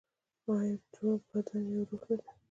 [0.55, 2.29] آیا دوه بدن یو روح نه دي؟